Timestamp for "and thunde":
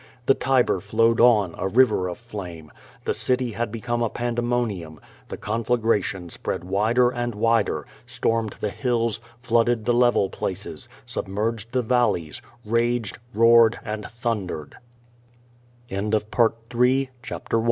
13.85-14.73